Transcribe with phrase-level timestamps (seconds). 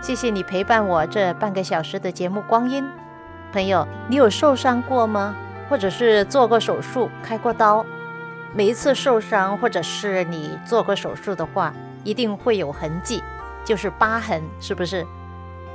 [0.00, 2.88] 谢谢你陪伴我这半个小时的节目光阴，
[3.52, 5.34] 朋友，你有受伤过吗？
[5.68, 7.84] 或者是做过手术、开过刀？
[8.54, 13.22] 每一次受伤，或者是你做过手术的话，一定会有痕迹，
[13.64, 15.04] 就是疤痕，是不是？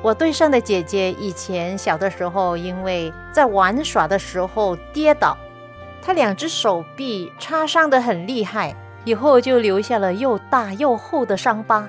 [0.01, 5.38] 我对上的姐姐以前小的时候，因为在玩耍的时候跌倒，
[6.01, 11.88] 她两只手臂擦伤的很厉害，以后就留下了又大又厚的伤疤。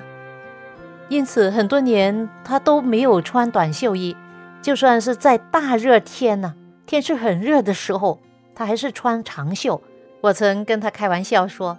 [1.07, 4.17] 因此，很多年他都没有穿短袖衣，
[4.61, 6.55] 就算是在大热天呢，
[6.87, 8.19] 天气很热的时候，
[8.55, 9.81] 他还是穿长袖。
[10.21, 11.77] 我曾跟他开玩笑说：“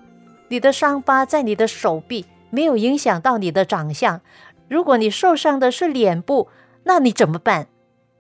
[0.48, 4.20] 你的伤疤在你的手臂，没有影响到你的长相。
[4.68, 6.48] 如果你受伤的是脸部，
[6.84, 7.66] 那你怎么办？”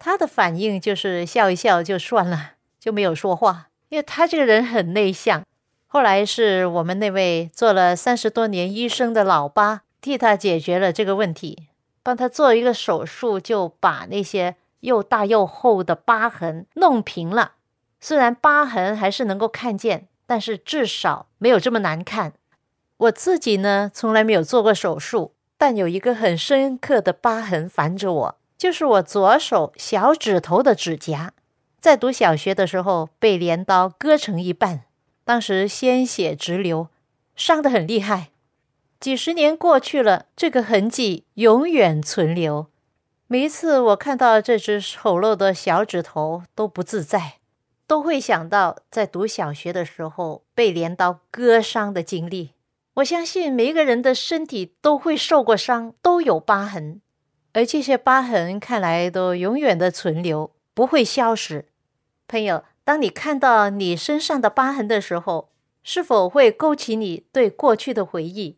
[0.00, 5.44] 他的反应就是笑一笑就算了，就没有说话，因为他这个人很内向。
[5.86, 9.82] 后来是我们那位做了三十多年医生的老八。
[10.00, 11.68] 替他解决了这个问题，
[12.02, 17.52] 帮他做一个手术，就把那些又大又厚的疤痕弄平了。
[18.00, 22.34] 虽然疤痕还是能够看见，但是至少没有这么难看。
[22.98, 31.32] 我自己呢，从来没有做过手术，但有一个很深刻的疤痕烦着我，就是我左手小指头的指甲，
[31.80, 34.84] 在读小学的时候被镰刀割成一半，
[35.24, 36.88] 当时鲜血直流，
[37.34, 38.30] 伤得很厉害。
[38.98, 42.66] 几十年过去了，这个痕迹永远存留。
[43.26, 47.34] 每一次我看到这只丑陋的小指头，都不自在，
[47.86, 52.52] 都会想到在读小学的时候被镰刀割伤的经历。
[52.94, 57.02] 我相信每一个人的身体都会受过伤，都有疤痕，
[57.52, 61.66] 而这些疤痕看来都永远的存留，不会消失。
[62.26, 65.50] 朋友，当你看到你身上的疤痕的时候，
[65.82, 68.56] 是否会勾起你对过去的回忆？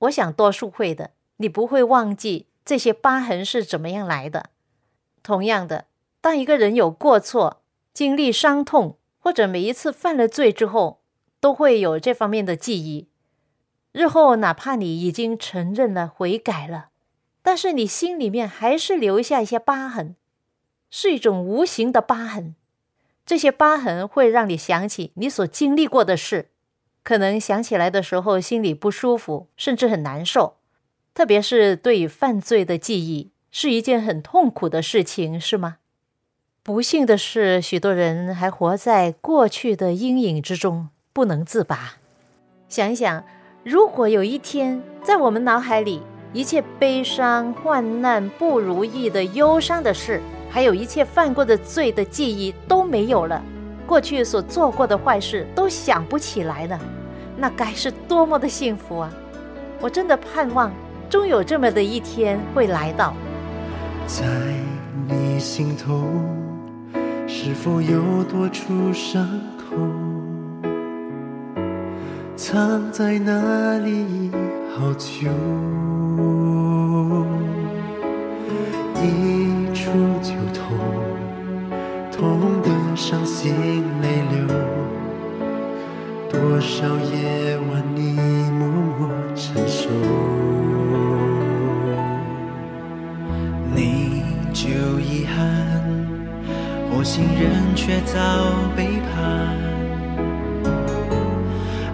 [0.00, 4.50] 我想多数会的，你不会忘记这些疤痕是怎么样来的。
[5.22, 5.86] 同样的，
[6.20, 7.62] 当一个人有过错、
[7.92, 11.00] 经历伤痛，或者每一次犯了罪之后，
[11.40, 13.08] 都会有这方面的记忆。
[13.92, 16.90] 日后哪怕你已经承认了、悔改了，
[17.42, 20.14] 但是你心里面还是留下一些疤痕，
[20.90, 22.54] 是一种无形的疤痕。
[23.26, 26.50] 这些疤痕会让你想起你所经历过的事。
[27.10, 30.58] 可能想起来的时候，心里不舒服，甚至很难受。
[31.12, 35.78] 特别是对于犯罪的记忆，是一件很痛苦的事情，是吗？
[36.62, 41.96] 不幸的是，许多人还活在过去的阴影之中，不能自拔。
[42.68, 43.24] 想一想，
[43.64, 46.00] 如果有一天，在我们脑海里，
[46.32, 53.44] 一切悲伤、患难、不如意的忧伤的事，还有一切犯过的罪的记忆都没有了。
[53.84, 56.80] 过去所做过的坏事都想不起来了，
[57.40, 59.10] 那该是多么的幸福啊！
[59.80, 60.70] 我真的盼望，
[61.08, 63.14] 终有这么的一天会来到。
[64.06, 64.26] 在
[65.08, 66.04] 你心头，
[67.26, 69.74] 是否有多处伤口？
[72.36, 74.30] 藏在哪里
[74.76, 75.30] 好久？
[79.02, 79.49] 一
[86.32, 88.12] 多少夜晚你
[88.52, 88.68] 默
[88.98, 89.90] 默承受，
[93.74, 94.22] 你
[94.52, 94.68] 就
[95.00, 95.36] 遗憾，
[96.92, 98.14] 我信任却遭
[98.76, 99.58] 背叛，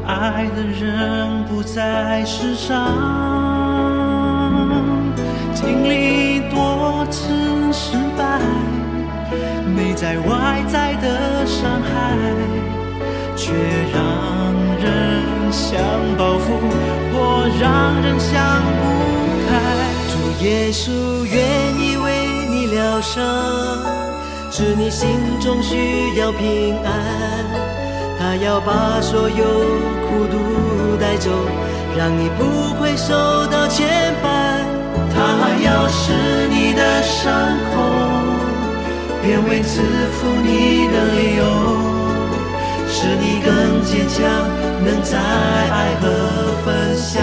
[0.07, 2.75] 爱的人不在世上，
[5.55, 8.41] 经历多次失败。
[9.75, 12.17] 内在外在的伤害，
[13.47, 13.53] 却
[13.95, 14.03] 让
[14.83, 14.83] 人
[15.53, 15.79] 想
[16.19, 16.59] 报复，
[17.13, 18.35] 或让人想
[18.77, 18.83] 不
[19.47, 19.55] 开。
[20.11, 20.91] 主耶稣
[21.25, 21.39] 愿
[21.79, 22.07] 意为
[22.51, 23.23] 你疗伤，
[24.51, 25.09] 是你心
[25.39, 26.91] 中需要平安，
[28.19, 29.45] 他要把所有
[30.09, 31.31] 苦毒带走，
[31.97, 33.87] 让你不会受到牵
[34.25, 34.27] 绊。
[35.15, 35.21] 他
[35.65, 36.13] 要使
[36.51, 37.33] 你的伤
[37.73, 37.75] 口
[39.23, 41.45] 变为赐福你的理由，
[42.99, 44.27] 使你更坚强，
[44.83, 46.09] 能在爱和
[46.65, 47.23] 分享。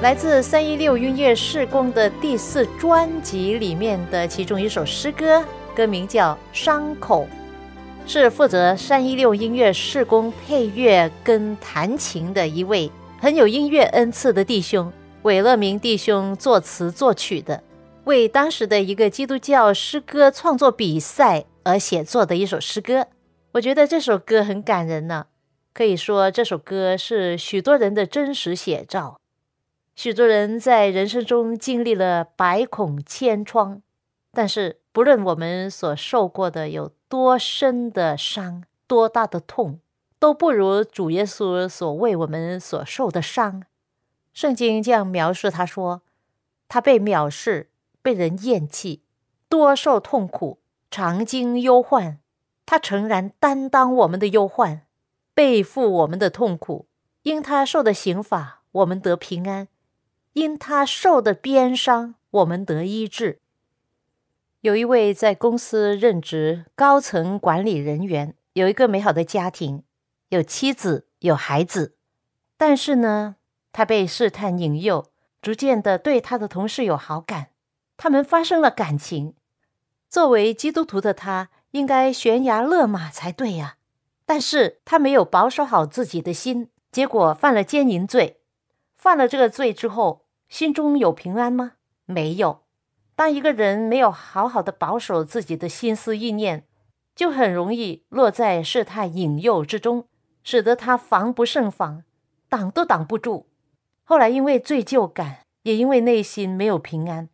[0.00, 5.42] 来自三一六音乐试工的第四专辑里面的其中一首诗歌，
[5.74, 7.26] 歌名叫《伤口》，
[8.08, 12.88] 是负责三一六音乐试工配乐跟弹琴的一位
[13.18, 14.92] 很有音乐恩赐的弟兄
[15.22, 17.60] 韦乐明弟兄作词作曲的，
[18.04, 23.06] 为当时的一个基督教诗歌创作比赛而写作的一首诗歌。
[23.52, 25.26] 我觉得这首歌很感人呢，
[25.72, 29.18] 可以说这首歌是许多人的真实写照。
[29.94, 33.80] 许多人在人生中经历了百孔千疮，
[34.32, 39.78] 但是不论我们所受过的有多深的伤、多大的痛，
[40.18, 43.62] 都不如主耶稣所为我们所受的伤。
[44.32, 46.02] 圣经这样描述他说
[46.66, 47.68] ：“他被藐视，
[48.04, 49.02] 被人厌弃，
[49.48, 50.60] 多受痛苦，
[50.90, 52.18] 常经忧患。
[52.66, 54.82] 他诚然担当我们的忧患，
[55.32, 56.86] 背负我们的痛苦，
[57.22, 59.68] 因他受的刑罚，我们得平安。”
[60.34, 63.40] 因他受的鞭伤，我们得医治。
[64.60, 69.82] 有一位在公司任职高层管理人员，有一个美好的家庭，
[70.28, 71.96] 有妻子，有孩子。
[72.58, 73.36] 但是呢，
[73.72, 75.06] 他被试探引诱，
[75.40, 77.48] 逐渐的对他的同事有好感，
[77.96, 79.34] 他们发生了感情。
[80.08, 83.76] 作为基督徒的他，应该悬崖勒马才对呀。
[84.26, 88.40] 但是他没有保守好自己的心，结果犯了奸淫罪。
[88.96, 91.72] 犯了这个罪之后，心中有平安吗？
[92.06, 92.62] 没有。
[93.14, 96.64] 当一个人没有好好的保守自己的心思意念，
[97.14, 100.08] 就很容易落在试探引诱之中，
[100.42, 102.02] 使得他防不胜防，
[102.48, 103.46] 挡都挡不住。
[104.04, 107.28] 后来因为罪疚感，也因为内心没有平安，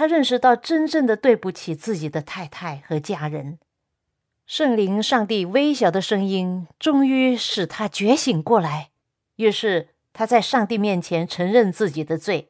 [0.00, 3.58] 他认识到真正的对不起自己的太太和家人。
[4.46, 8.88] 圣灵、上帝微小的声音终于使他觉醒过来，
[9.36, 12.48] 于是他在上帝面前承认自己的罪。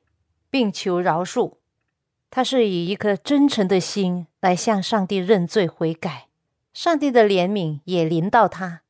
[0.48, 1.54] 并求饶恕，
[2.30, 6.28] 他是以一颗真诚的心来向上帝认罪悔改，
[6.72, 8.82] 上帝的怜悯也临到他。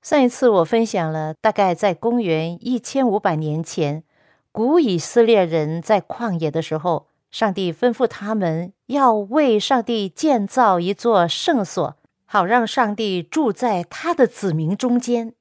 [0.00, 4.04] 上一次我分享了，大概在公元一千五百年前，
[4.52, 15.34] 古以色列人在旷野的时候，上帝吩咐他们要为上帝建造一座圣所，好让上帝住在他的子民中间。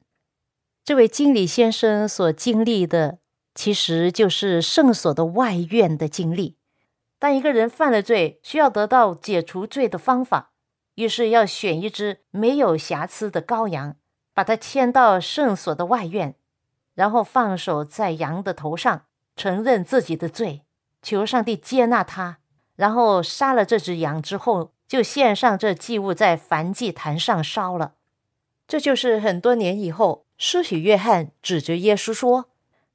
[0.84, 3.20] 这位经理先生所经历的。
[3.54, 6.56] 其实就是圣所的外院的经历。
[7.20, 10.54] 当一个人犯了罪，需要得到解除罪的方法，
[10.96, 13.98] 于是要选一只没有瑕疵的羔羊，
[14.34, 16.36] 把它牵到圣所的外院，
[16.96, 19.04] 然后放手在羊的头上，
[19.36, 20.62] 承认自己的罪，
[21.02, 22.38] 求上帝接纳他。
[22.76, 27.94] 然后杀了这只羊之后，就献上这祭物在燔祭坛上烧了。
[28.68, 32.50] 这就是很多年以后，施洗约翰指着耶稣说。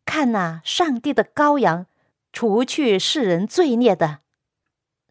[0.04, 1.86] 看呐，上帝的羔羊，
[2.32, 4.18] 除去世人罪孽的。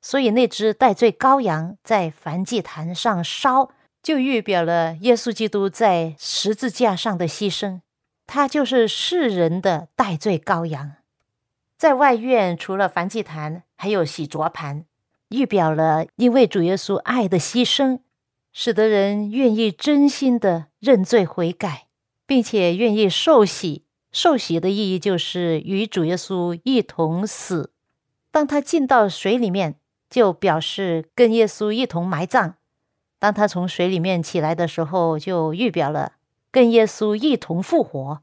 [0.02, 3.72] 所以那只代罪羔羊在燔祭坛上烧，
[4.02, 7.82] 就预表了耶稣基督在十字架上的牺牲。
[8.28, 10.94] 他就是世人的代罪羔羊。
[11.77, 14.86] 在外院除了燔祭坛，还有洗濯盘，
[15.29, 18.00] 预表了因为主耶稣爱的牺牲，
[18.53, 21.88] 使得人愿意真心的认罪悔改，
[22.25, 23.84] 并且愿意受洗。
[24.12, 27.74] 受洗的意义就是与主耶稣一同死。
[28.32, 29.75] 当他进到水里面，
[30.10, 32.51] 就表示跟耶稣一同埋葬；
[33.20, 36.13] 当他从水里面起来的时候，就预表了
[36.50, 38.22] 跟耶稣一同复活。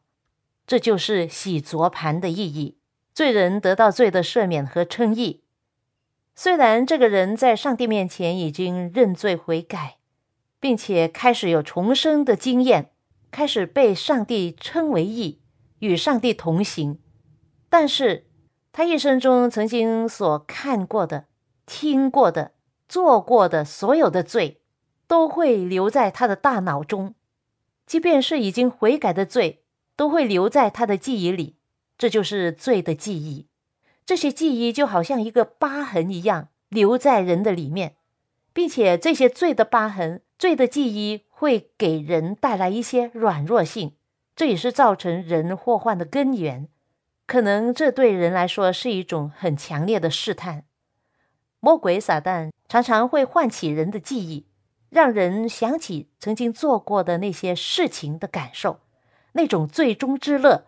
[0.66, 2.78] 这就是洗濯盘的意义，
[3.12, 5.42] 罪人得到罪的赦免和称义。
[6.34, 9.98] 虽然这个人在上帝面前已经认罪悔改，
[10.58, 12.90] 并且开始有重生的经验，
[13.30, 15.40] 开始被上帝称为义。
[15.80, 17.00] 与上帝同行，
[17.68, 18.28] 但是
[18.70, 21.24] 他一生中曾经所看过的、
[21.66, 22.52] 听过的、
[22.88, 24.62] 做过的所有的罪，
[25.08, 27.16] 都会留在他的大脑中，
[27.84, 29.64] 即便是已经悔改的罪，
[29.96, 31.56] 都会留在他的记忆里。
[32.02, 33.46] 这就是罪的记忆，
[34.04, 37.94] 这些记忆就好像一个疤痕一样留在人的里面，
[38.52, 43.92] 并且这些罪的疤痕、罪的记忆会给人带来一些软弱性。
[44.34, 46.66] 这也是造成人祸患的根源，
[47.28, 50.64] 可能这对人来说是一种很强烈的试探。
[51.60, 54.46] 魔鬼撒旦常常会唤起人的记忆，
[54.90, 58.80] 让人想起曾经做过的那些事情的感受，
[59.34, 60.64] 那种最终之乐，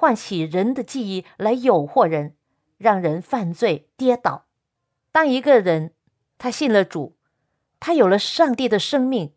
[0.00, 2.36] 唤起人的记忆来诱惑人，
[2.76, 4.46] 让人犯罪跌倒。
[5.10, 5.92] 当一个人
[6.38, 7.16] 他信了主，
[7.80, 9.32] 他有了上帝的生命，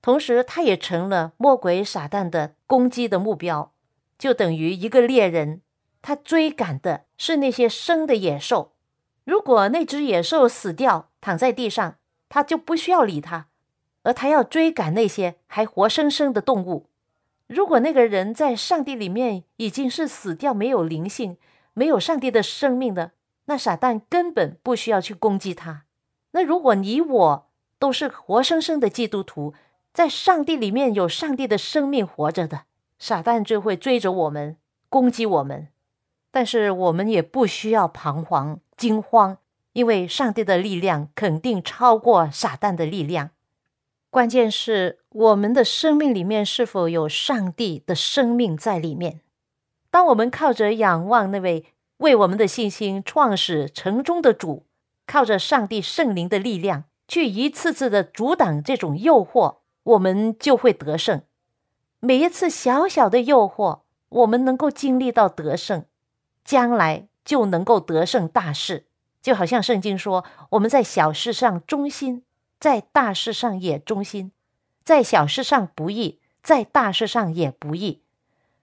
[0.00, 3.74] 同时他也成了魔鬼撒旦的攻击的目标，
[4.16, 5.62] 就等于一个猎人，
[6.00, 8.76] 他追赶的是那些生的野兽。
[9.24, 11.96] 如果那只野兽死掉，躺在地上，
[12.28, 13.48] 他就不需要理他，
[14.04, 16.88] 而他要追赶那些还活生生的动物。
[17.54, 21.36] 如果那个人在上帝里面已经是死掉、没有灵性、
[21.72, 23.12] 没有上帝的生命的，
[23.44, 25.84] 那撒旦根本不需要去攻击他。
[26.32, 29.54] 那如果你我都是活生生的基督徒，
[29.92, 32.62] 在上帝里面有上帝的生命活着的，
[32.98, 34.56] 撒旦就会追着我们
[34.88, 35.68] 攻击我们，
[36.32, 38.58] 但是我们也不需要彷徨。
[38.76, 39.38] 惊慌，
[39.74, 43.30] 因为上帝的力量肯定超过撒旦的力量。
[44.14, 49.22] 关键是我们的生命里面是否有上帝的生命在里面。
[49.90, 51.64] 当我们靠着仰望那位
[51.96, 54.66] 为我们的信心创始成终的主，
[55.04, 61.22] 靠着上帝圣灵的力量，去一次次的阻挡这种诱惑，我们就会得胜。
[61.98, 63.80] 每一次小小的诱惑，
[64.10, 65.86] 我们能够经历到得胜，
[66.44, 67.08] 将来。
[67.24, 68.84] 就能够得胜大事，
[69.22, 72.22] 就好像圣经说：“我们在小事上忠心，
[72.64, 74.30] 在大事上也忠心；
[74.82, 78.00] 在小事上不易，在大事上也不易。”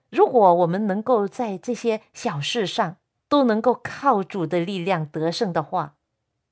[0.10, 2.96] 如果我们能够在这些小事上
[3.30, 5.94] 都能够靠主的力量得胜的话，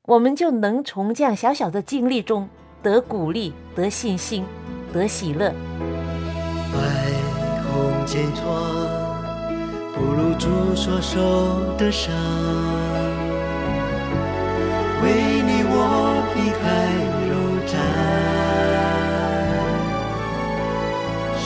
[0.03, 2.48] 我们就能从这样小小的经历中
[2.84, 4.46] 得鼓励、得信心、
[4.94, 5.50] 得喜乐。
[6.72, 6.77] 白
[7.63, 8.46] 虹剑穿。
[9.96, 12.13] 不如主所受的伤，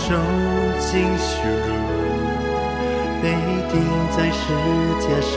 [0.05, 0.10] 受
[0.79, 1.72] 尽羞辱，
[3.22, 3.25] 被
[3.72, 3.74] 钉
[4.12, 4.43] 在石
[5.00, 5.31] 架上，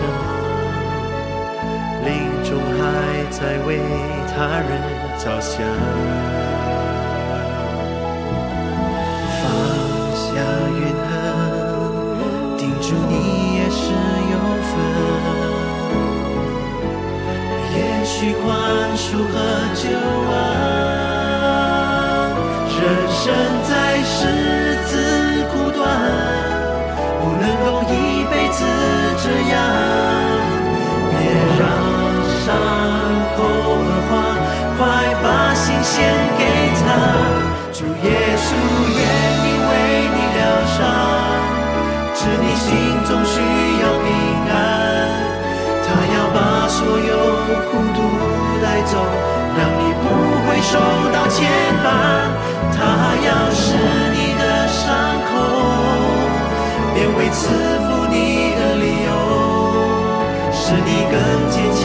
[2.04, 2.08] 临
[2.42, 2.82] 终还
[3.30, 3.68] 在为
[4.26, 4.68] 他人
[5.18, 5.54] 着想，
[9.40, 9.44] 放
[10.16, 10.26] 下
[10.74, 11.08] 怨恨。
[12.58, 13.14] 叮嘱，你
[13.58, 13.78] 也是
[14.32, 14.34] 有
[14.66, 14.74] 份，
[17.76, 18.44] 也许宽
[18.96, 19.34] 恕和
[19.76, 19.84] 救
[20.32, 20.34] 恩，
[22.74, 22.76] 人
[23.08, 23.24] 生
[33.36, 34.10] 口恶化，
[34.76, 34.80] 快
[35.22, 35.94] 把心献
[36.38, 36.42] 给
[36.80, 36.86] 他，
[37.72, 38.48] 主耶稣
[38.98, 39.00] 愿
[39.42, 39.72] 意为
[40.14, 40.40] 你疗
[40.76, 40.78] 伤。
[42.18, 42.66] 是你心
[43.06, 44.06] 中需要平
[44.50, 44.54] 安，
[45.84, 47.12] 他要把所有
[47.70, 47.98] 孤独
[48.60, 48.98] 带走，
[49.56, 50.04] 让你不
[50.44, 50.72] 会受
[51.12, 51.36] 到牵
[51.84, 51.86] 绊。
[52.74, 52.78] 他
[53.24, 53.64] 要使
[54.12, 54.82] 你的伤
[55.28, 55.30] 口
[56.94, 57.38] 变为赐
[57.84, 58.14] 福你
[58.58, 59.08] 的理由，
[60.52, 61.14] 使你更
[61.48, 61.84] 坚强，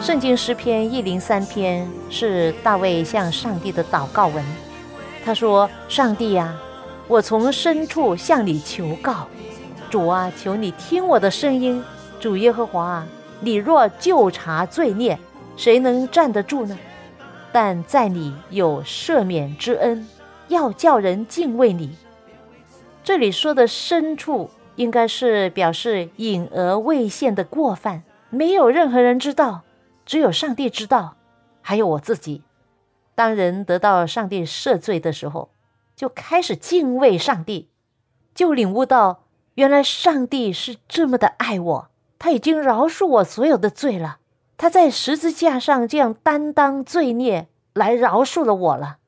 [0.00, 4.44] 圣经诗篇一零三篇是大卫向上帝的祷告文。
[5.24, 6.54] 他说：“上帝呀，
[7.08, 9.26] 我从深处向你求告，
[9.90, 11.82] 主啊，求你听我的声音。
[12.20, 13.06] 主耶和华啊，
[13.40, 15.18] 你若就查罪孽，
[15.56, 16.78] 谁能站得住呢？
[17.50, 20.06] 但在你有赦免之恩，
[20.48, 21.96] 要叫人敬畏你。”
[23.02, 29.62] 这里说的深处，应该是表示隐而未现的过犯，没有任何人知道。
[30.06, 31.16] 只有上帝知道，
[31.62, 32.42] 还有我自己。
[33.14, 35.50] 当人得到上帝赦罪的时候，
[35.96, 37.68] 就开始敬畏上帝，
[38.34, 41.88] 就领悟到原来上帝是这么的爱我，
[42.18, 44.18] 他已经饶恕我所有的罪了。
[44.56, 48.98] 他在十字架上这样担当罪孽来饶恕了我了。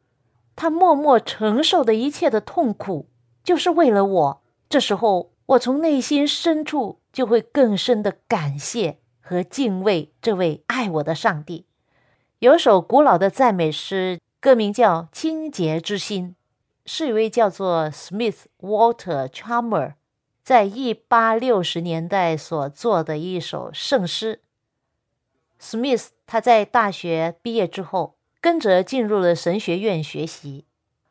[0.54, 3.06] 他默默承受的一切的痛苦，
[3.44, 4.42] 就是为了我。
[4.68, 8.98] 这时候，我从内心深处就会更深的感谢。
[9.28, 11.66] 和敬畏这位爱我的上帝，
[12.38, 16.36] 有首古老的赞美诗，歌名叫《清洁之心》，
[16.88, 19.94] 是一位叫做 Smith Walter Chalmer
[20.44, 24.42] 在一八六十年代所做的一首圣诗。
[25.60, 30.66] Smith 他在大学毕业之后，跟着进入了神学院学习，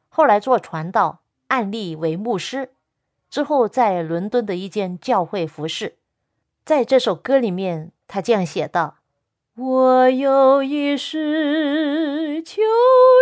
[0.08, 2.75] 后来做传道，案例为牧师，
[3.36, 5.98] 之后在伦敦的一间教会服侍。
[6.64, 7.92] 在这首歌里面。
[8.08, 9.00] 他这样写道
[9.58, 12.62] ：“我有一事求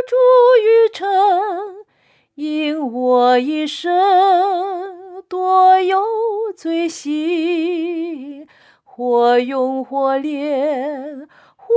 [0.06, 0.16] 助
[0.62, 1.08] 于诚，
[2.36, 6.04] 因我一生多有
[6.56, 8.46] 罪行，
[8.84, 11.74] 或用火炼，或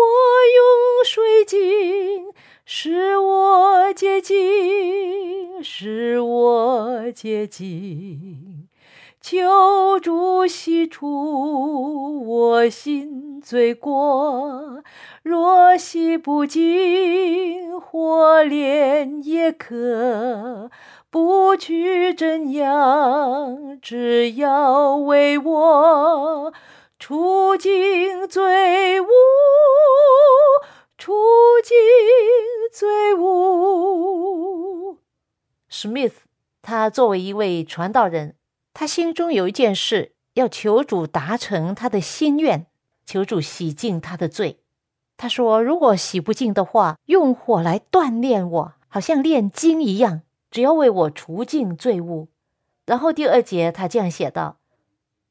[0.56, 4.34] 用水浸，使我洁净，
[5.62, 8.68] 使我洁净。
[9.20, 14.82] 求主洗除我心罪过，
[15.22, 20.70] 若洗不净，火炼也可。
[21.10, 26.52] 不去怎样，只要为我
[26.98, 29.06] 除尽罪污，
[30.98, 31.14] 除
[31.64, 31.76] 尽
[32.70, 34.98] 罪污。
[35.70, 36.12] Smith，
[36.62, 38.37] 他作为一位传道人。
[38.73, 42.66] 他心中有一件事要求主达成他的心愿，
[43.06, 44.61] 求主洗净他的罪。
[45.16, 50.20] 他说：“如果洗不净的话，用火来锻炼我，好像炼金一样，
[50.50, 52.28] 只要为我除尽罪恶。”
[52.85, 54.58] 然后第二节他这样写道：“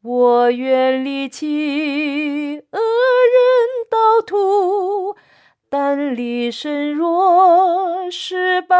[0.01, 5.14] 我愿离弃恶人道途，
[5.77, 8.77] 但立身若失败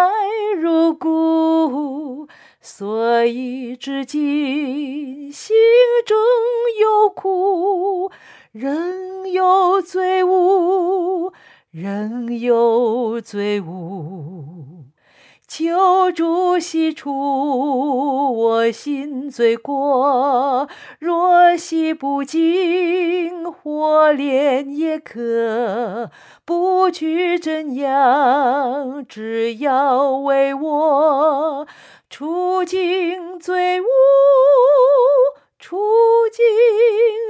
[0.58, 2.26] 如故。”
[2.64, 5.58] 所以至今心
[6.06, 6.16] 中
[6.80, 8.10] 有苦，
[8.54, 11.34] 仍有罪恶，
[11.70, 14.75] 仍有罪恶。
[15.58, 17.14] 求主洗除
[18.36, 20.68] 我心罪过，
[21.00, 26.12] 若洗不净，火炼也可。
[26.44, 31.66] 不去怎样，只要为我。
[32.10, 33.86] 除尽罪恶，
[35.58, 35.78] 除
[36.34, 36.46] 尽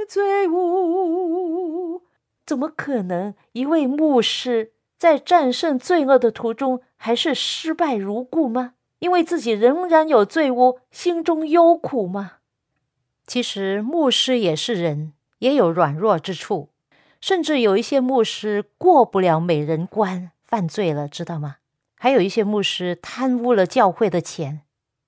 [0.08, 2.02] 罪恶，
[2.44, 3.34] 怎么可能？
[3.52, 8.72] 一位牧师在战胜罪恶的途中，还是失败如故吗？
[8.98, 12.38] 因为自己仍然有罪恶，心中忧苦吗？
[13.28, 16.70] 其实，牧师也是人，也有软弱之处，
[17.20, 21.58] 甚至有一些牧师过不了美人关，犯罪了，知道吗？
[21.94, 24.62] 还有一些牧师贪污了教会的钱。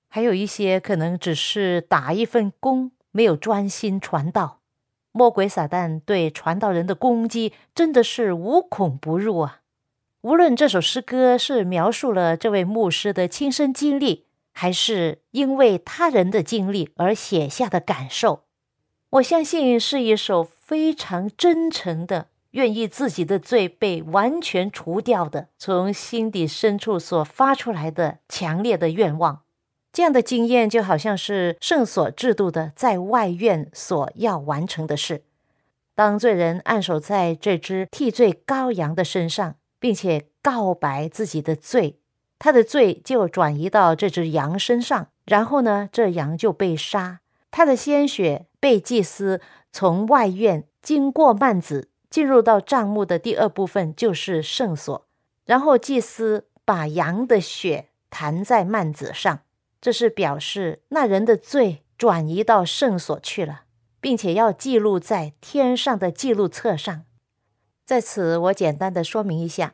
[0.07, 4.61] 还有一些可能只是打一份工，没有专心传道。
[5.11, 9.59] 魔鬼撒旦对传道人的攻击真的是无孔不入啊！
[10.21, 18.43] 无论这首诗歌是描述了这位牧师的亲身经历，还是因为他人的经历而写下的感受，
[19.11, 29.43] 我相信是一首非常真诚的、愿意自己的罪被完全除掉的，从心底深处所发出来的强烈的愿望。
[29.93, 35.23] 这样的经验就好像是圣所制度的在外院所要完成的事。
[35.95, 41.99] 当罪人按守在这只替罪羔羊的身上，并且告白自己的罪，
[42.37, 55.05] 他的罪就转移到这只羊身上，然后呢，这羊就被杀，他的鲜血被祭司从外院经过幔子进入到帐幕的第二部分，就是圣所，
[55.45, 59.41] 然后祭司把羊的血弹在幔子上。
[59.81, 63.61] 这是表示那人的罪转移到圣所去了，
[64.01, 67.05] 并且要记录在天上的记录册上。
[67.89, 69.73] 在此，我简单的说明一下，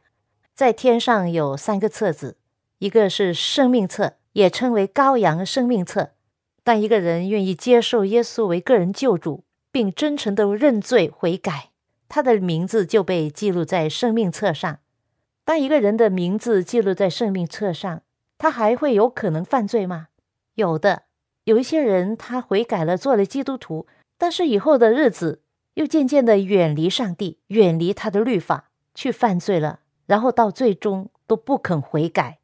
[0.53, 2.37] 在天上有三个册子，
[2.77, 6.11] 一个是生命册，也称为羔羊生命册。
[6.63, 11.71] 当一个人愿意接受耶稣为个人救主，并真诚的认罪悔改，
[12.07, 14.79] 他的名字就被记录在生命册上。
[15.43, 18.03] 当一个人的名字记录在生命册上，
[18.37, 20.07] 他还会有可能犯罪吗？
[20.53, 21.03] 有的，
[21.43, 23.85] 有一些人他悔改了，做了基督徒，
[24.17, 25.41] 但是以后的日子
[25.75, 32.39] 又渐渐的远离上帝，远离他的律法，去犯罪了，然后到最终都不肯悔改。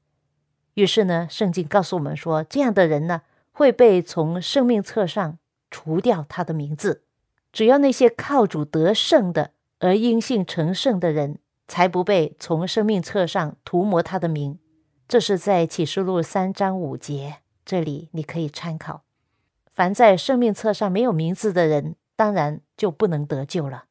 [0.76, 5.38] 于是呢，圣经告诉我们说，这样的人呢会被从生命册上
[5.70, 7.04] 除掉他的名字。
[7.52, 14.60] 只要那些靠主得胜的而因信成圣的人，才不被从生命册上涂抹他的名。
[15.08, 19.04] 这是在启示录三章五节，这里你可以参考。
[19.70, 23.86] 凡在生命册上没有名字的人，当然就不能得救了。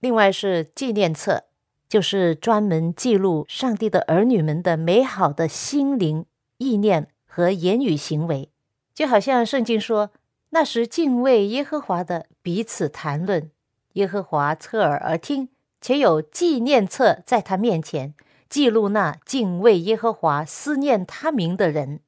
[0.00, 1.44] 另外是纪念册，
[1.86, 6.24] 就是专门记录上帝的儿女们的美好的心灵
[6.56, 8.50] 意念和言语行为，
[8.94, 10.10] 就好像圣经说，
[10.52, 13.50] 那时敬畏耶和华的彼此谈论，
[13.92, 15.50] 耶和华侧耳而听，
[15.82, 18.14] 且有纪念册在他面前。
[18.48, 22.00] 记录那敬畏耶和华、思念他名的人。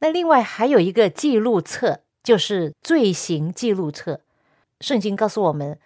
[0.00, 4.20] 那另外还有一个记录册，就是罪行记录册。
[4.80, 5.78] 圣经告诉我们，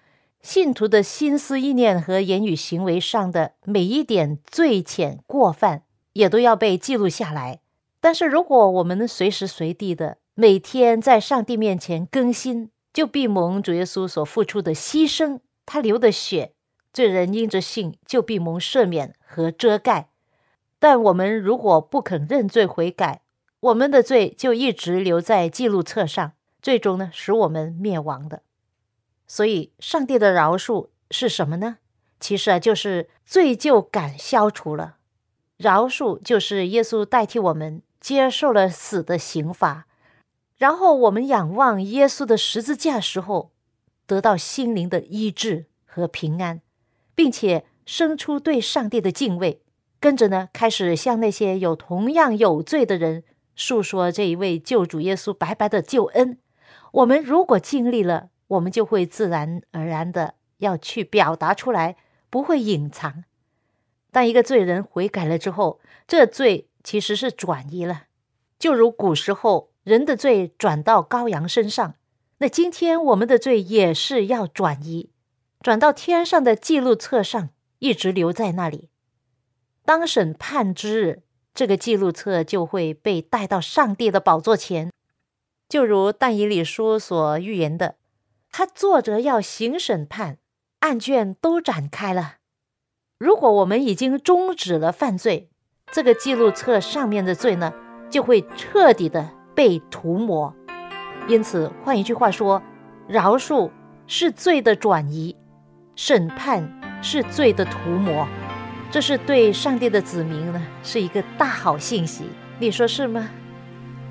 [0.42, 7.60] 信徒的心思意念和言语行为上的每一点罪浅过犯，也都要被记录下来。
[8.00, 16.52] 但是如果我们随时随地的每天在上帝面前更新，就必蒙主耶稣所付出的牺牲，他流的血，
[16.92, 20.10] 罪人因着信就必蒙赦免和遮盖。
[20.78, 23.22] 但我们如果不肯认罪悔改，
[23.60, 28.42] 我们的罪就一直留在记录册上，最终呢使我们灭亡的。
[29.34, 31.78] 所以，上帝的饶恕是什么呢？
[32.20, 34.96] 其实啊，就是罪疚感消除了。
[35.56, 39.86] 饶恕就是耶稣代替我们接受了死的刑罚，
[40.58, 43.52] 然后我们仰望耶稣的十字架时候，
[44.06, 46.60] 得到心灵的医治和平安，
[47.14, 49.62] 并且生出对上帝的敬畏，
[49.98, 53.24] 跟着呢开始向那些有同样有罪的人
[53.56, 56.38] 诉说这一位救主耶稣白白的救恩。
[56.92, 61.96] 我们如果经历了，我们就会自然而然的要去表达出来，
[62.28, 63.24] 不会隐藏。
[64.10, 68.04] 当一个罪人悔改了之后，这罪其实是转移了，
[68.58, 71.94] 就如古时候人的罪转到羔羊身上，
[72.38, 75.10] 那今天我们的罪也是要转移，
[75.60, 78.90] 转到天上的记录册上，一直留在那里。
[79.86, 81.22] 当审判之日，
[81.54, 84.92] 这个记录册就会被带到上帝的宝座前，
[85.68, 87.96] 就如但以理书所预言的，
[88.52, 90.36] 他坐着要行审判，
[90.80, 92.34] 案卷都展开了。
[93.18, 95.48] 如果我们已经终止了犯罪，
[95.90, 97.72] 这个记录册上面的罪呢，
[98.10, 100.54] 就会彻底的被涂抹。
[101.28, 102.62] 因此，换一句话说，
[103.08, 103.70] 饶恕
[104.06, 105.34] 是罪的转移，
[105.96, 106.68] 审判
[107.02, 108.28] 是罪的涂抹。
[108.90, 112.24] 这是对上帝的子民呢，是一个大好信息。
[112.58, 113.30] 你说是吗？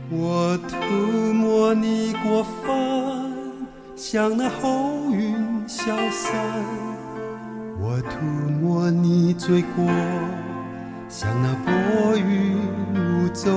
[0.09, 0.85] 我涂
[1.33, 3.20] 抹你过犯，
[4.03, 5.35] 像那后云
[5.67, 6.33] 消散。
[7.79, 8.25] 我涂
[8.59, 9.85] 抹你罪过，
[11.07, 12.57] 像那薄云
[12.95, 13.51] 雾走；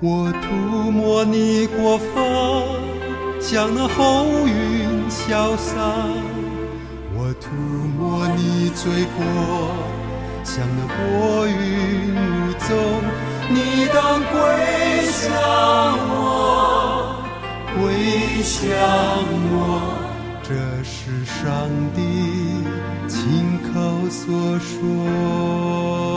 [0.00, 2.24] 我涂抹你过犯，
[3.42, 5.76] 像那厚云消散。
[7.14, 7.50] 我涂
[7.98, 9.22] 抹你罪过，
[10.44, 12.74] 像那薄云雾走。
[13.50, 15.28] 你当归向
[16.08, 16.79] 我，
[17.76, 18.68] 回想
[19.52, 19.58] 我，
[20.42, 20.48] 这
[20.82, 22.00] 是上帝。
[23.08, 26.09] 亲口所说。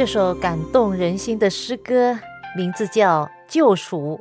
[0.00, 2.18] 这首感动人心的诗歌
[2.56, 4.18] 名字叫《救赎》，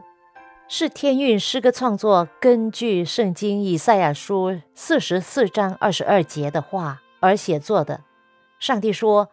[0.67, 8.01] 是天韵诗歌创作根据圣经以赛亚书四十四章二十二节的话而写作的。
[8.59, 9.29] 上帝说：“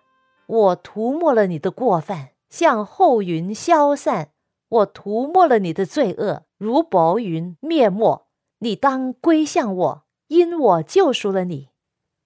[0.47, 4.27] 我涂抹了你的过犯，像厚云消散；
[4.69, 8.25] 我涂抹了你的罪恶，如薄云灭没。
[8.61, 11.71] 你当归向我，因我救赎了你。”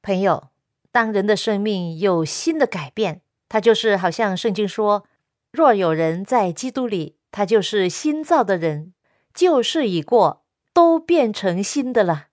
[0.03, 0.49] 朋友，
[0.93, 3.23] 当人的生命有新的改变。
[3.51, 5.05] 他就是好像圣经说
[5.51, 8.95] ：“若有人在基督里，他就是新造的人，
[9.35, 12.29] 旧事已过，都变成新的了。”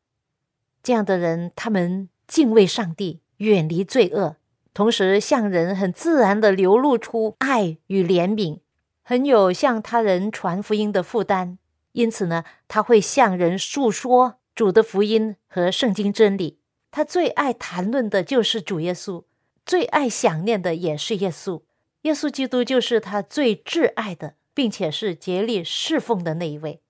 [0.84, 4.38] 这样的人，他们敬畏上帝，远离罪恶，
[4.76, 8.60] 同时向人很自然的流露出爱与怜悯，
[9.04, 11.58] 很有向他人传福音的负担。
[11.94, 16.60] 因此呢，他会向人诉说主的福音和圣经真理。
[16.92, 19.24] 他最爱谈论的就是主耶稣。
[19.68, 21.64] 最爱想念的也是耶稣，
[22.04, 26.82] 耶稣基督就是他最挚爱的，并且是竭力侍奉的那一位。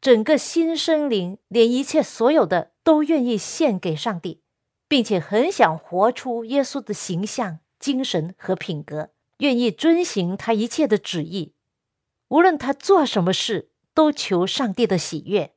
[0.00, 4.42] 整个新生灵连一切所有的都愿意献给上帝，
[4.88, 11.54] 并且很想活出耶稣的形象、精神和品格，愿意遵行他一切的旨意。
[12.28, 15.54] 无论他做什么事，都求上帝的喜悦。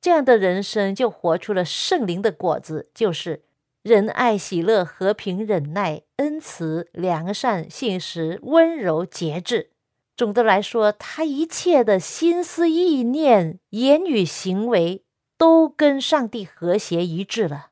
[0.00, 3.44] 这样的人生就活出了圣灵的果子，就是。
[3.86, 9.70] 仁爱、喜乐、和平、忍耐、恩慈、良善、信实、温柔、节制。
[10.16, 15.04] 总的来说，他一切的心思意念、言语行为
[15.38, 17.68] 都跟上帝和谐一致了。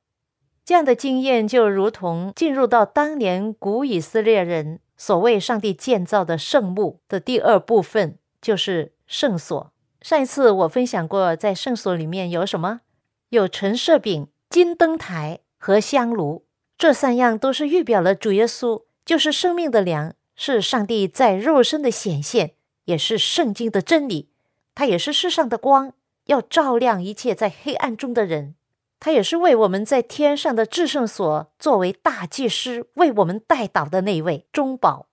[0.65, 9.73] 这样的经验就如同进入到当年古以色列人所谓上帝建造的圣墓的第二部分就是圣所。
[10.01, 12.83] 上一次我分享过，在圣所里面有什么？
[13.31, 16.45] 有陈设饼、金灯台和香炉，
[16.77, 24.29] 这三样都是预表了主耶稣，就是生命的粮，是上帝在肉身的显现，也是圣经的真理。
[24.75, 25.95] 它也是世上的光，
[26.27, 28.57] 要照亮一切在黑暗中的人。
[29.01, 35.07] 它也是为我们在天上的至圣所作为大祭司为我们代祷的那位中保。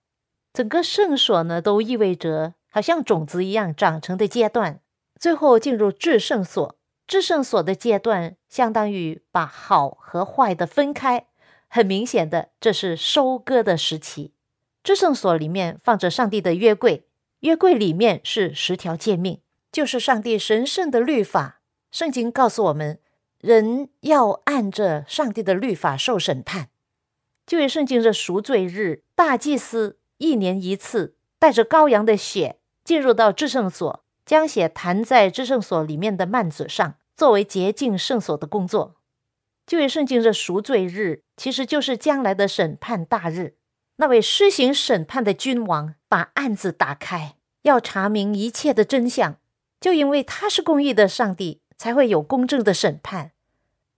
[0.52, 4.82] 整个圣所呢，都意味着好像种子一样长成的阶段，
[5.18, 6.76] 最后进入至圣所。
[7.12, 11.26] 至圣所的阶段，相当于把好和坏的分开。
[11.68, 14.32] 很明显的，这是收割的时期。
[14.82, 17.06] 至圣所里面放着上帝的约柜，
[17.42, 19.42] 约柜里面是十条诫命，
[19.74, 21.60] 就是上帝神圣的律法。
[21.92, 23.00] 圣经告诉我们。
[23.42, 26.70] 人要按着上帝的律法受审判。
[27.46, 38.96] 就业圣经的赎罪日，大祭司一年一次带着羔羊的血进入到至圣所，将血弹在至圣所里面的幔子上，作为洁净圣所的工作。
[39.68, 43.58] 就业圣经的赎罪日，其实就是将来的审判大日。
[43.98, 49.38] 那位施行审判的君王把案子打开，要查明一切的真相。
[49.80, 51.62] 就因为他是公义的上帝。
[51.82, 53.32] 才会有公正的审判。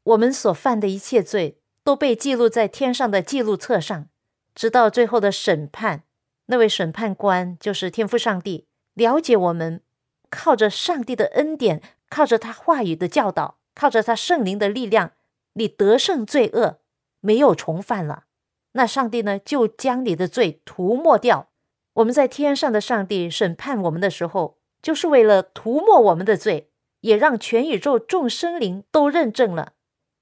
[0.03, 4.07] 我们所犯的一切罪都被记录在天上的记录册上，
[4.55, 6.03] 直到最后的审判。
[6.45, 9.81] 那位审判官就是天父上帝，了解我们，
[10.29, 11.81] 靠着上帝的恩典，
[12.13, 15.13] 靠着他话语的教导，靠着他圣灵的力量，
[15.53, 16.77] 你得胜罪恶，
[17.21, 18.25] 没有重犯了。
[18.73, 21.49] 那上帝呢，就将你的罪涂抹掉。
[21.93, 26.69] 我们在天上的上帝审判我们的时候，就是为了涂抹我们的罪。
[27.01, 29.73] 也让全宇宙众生灵都认证了，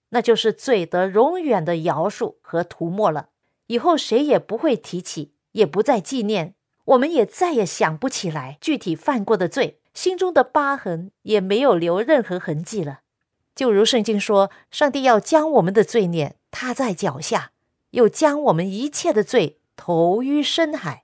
[0.10, 3.30] 那就是罪得永远的饶恕和涂抹了。
[3.68, 13.02] 以后谁也不会提起，也不再纪念，我们也再也想不起来具体犯过的罪，心中的疤痕也没有留任何痕迹了。
[13.54, 17.52] 就如圣经说，上帝要将我们的罪孽踏在脚下，
[17.92, 21.04] 又将我们一切的罪投于深海。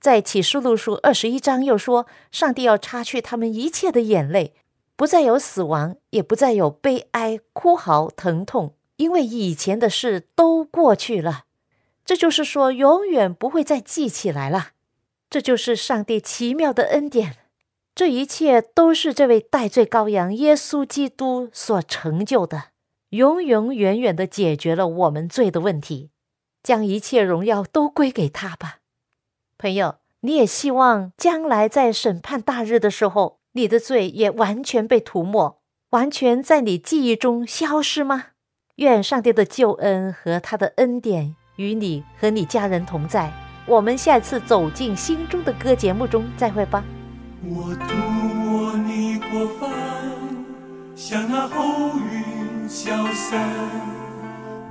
[0.00, 4.54] 在启示录书二十一章又说，上帝要擦去他们一切的眼泪。
[4.94, 11.44] 不再有死亡，也不再有悲哀、哭嚎、疼痛，因为以前的事都过去了。
[12.04, 14.70] 这就是说，永远不会再记起来了。
[15.30, 17.36] 这就是上帝奇妙的恩典。
[17.98, 22.66] 这一切都是这位代罪羔羊耶稣基督所成就的，
[23.08, 26.10] 永永远远的解决了我们罪的问题，
[26.62, 28.76] 将一切荣耀都归给他吧。
[29.58, 33.40] 朋友，你也希望将来在审判大日的时候。
[33.54, 38.26] 你的罪也完全被涂抹，完全在你记忆中消失吗？
[38.76, 43.32] 愿上帝的救恩和他的恩典与你和你家人同在。
[43.66, 46.84] 我们下次走进心中的歌节目中再会吧。
[47.40, 47.94] 我涂
[48.34, 49.70] 抹你过犯，
[50.96, 53.38] 像那后云消散；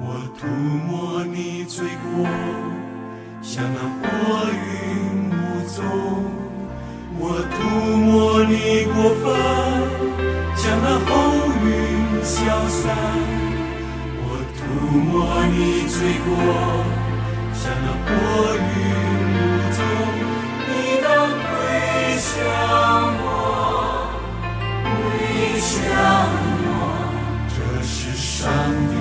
[0.01, 2.27] 我涂抹你罪过，
[3.41, 5.85] 像那薄云无踪。
[7.17, 9.25] 我涂抹你过犯，
[10.57, 11.09] 像那红
[11.63, 12.93] 云消散；
[14.19, 14.59] 我涂
[14.91, 16.27] 抹你罪过，
[17.53, 18.11] 像那薄
[18.57, 19.06] 云。
[22.17, 22.43] 向
[23.21, 23.27] 我，
[24.83, 25.77] 你向
[26.65, 26.69] 我，
[27.53, 28.47] 这是上
[28.89, 28.96] 帝。